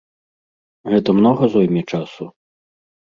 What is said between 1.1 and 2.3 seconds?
многа зойме часу?